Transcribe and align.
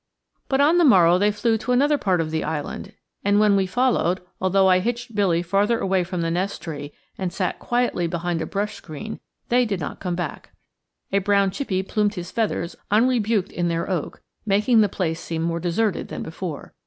But 0.49 0.59
on 0.61 0.79
the 0.79 0.83
morrow 0.83 1.19
they 1.19 1.29
flew 1.29 1.59
to 1.59 1.71
another 1.71 1.99
part 1.99 2.21
of 2.21 2.31
the 2.31 2.43
island, 2.43 2.93
and 3.23 3.39
when 3.39 3.55
we 3.55 3.67
followed, 3.67 4.19
although 4.41 4.67
I 4.67 4.79
hitched 4.79 5.13
Billy 5.13 5.43
farther 5.43 5.77
away 5.77 6.03
from 6.03 6.21
the 6.21 6.31
nest 6.31 6.63
tree 6.63 6.91
and 7.19 7.31
sat 7.31 7.59
quietly 7.59 8.07
behind 8.07 8.41
a 8.41 8.47
brush 8.47 8.73
screen, 8.73 9.19
they 9.49 9.63
did 9.63 9.79
not 9.79 9.99
come 9.99 10.15
back. 10.15 10.53
A 11.11 11.19
brown 11.19 11.51
chippie 11.51 11.87
plumed 11.87 12.15
his 12.15 12.31
feathers 12.31 12.75
unrebuked 12.89 13.51
in 13.51 13.67
their 13.67 13.87
oak, 13.91 14.23
making 14.43 14.81
the 14.81 14.89
place 14.89 15.19
seem 15.19 15.43
more 15.43 15.59
deserted 15.59 16.07
than 16.07 16.23
before. 16.23 16.73